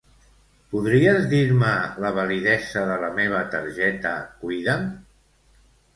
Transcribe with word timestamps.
Podries 0.71 1.27
dir-me 1.33 1.73
la 2.05 2.11
validesa 2.17 2.85
de 2.93 2.97
la 3.05 3.11
meva 3.21 3.45
targeta 3.57 4.15
Cuida'm? 4.43 4.93